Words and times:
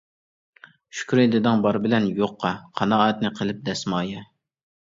شۈكرى 1.01 1.25
دېدىڭ 1.35 1.61
بار 1.67 1.79
بىلەن 1.83 2.09
يوققا، 2.21 2.53
قانائەتنى 2.81 3.33
قىلىپ 3.41 3.63
دەسمايە. 3.69 4.27